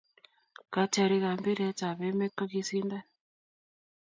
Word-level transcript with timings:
katjarik 0.73 1.23
ab 1.31 1.37
mpiret 1.41 1.79
ab 1.89 1.99
emet 2.07 2.33
kokikisindan 2.37 3.05